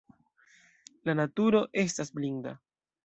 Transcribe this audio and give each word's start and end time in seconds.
La 1.09 1.15
naturo 1.19 1.61
estas 1.83 2.11
blinda. 2.21 2.55